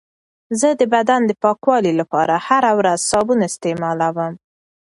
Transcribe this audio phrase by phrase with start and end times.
[0.59, 4.33] زه د بدن د پاکوالي لپاره هره ورځ صابون استعمالوم.